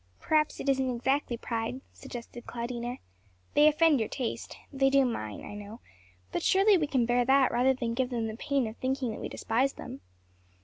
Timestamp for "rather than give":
7.51-8.09